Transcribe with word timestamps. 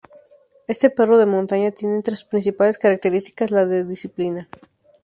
Este 0.73 0.87
perro 0.97 1.15
de 1.19 1.27
montaña 1.35 1.69
tiene 1.69 1.95
entre 1.97 2.15
sus 2.15 2.25
principales 2.25 2.79
características 2.79 3.51
la 3.51 3.67
de 3.67 3.83
la 3.83 3.89
disciplina. 3.89 4.49